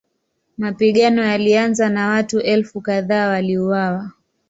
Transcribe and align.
Mapigano 0.57 1.23
yalianza 1.23 1.89
na 1.89 2.07
watu 2.09 2.39
elfu 2.39 2.81
kadhaa 2.81 3.27
waliuawa. 3.27 4.11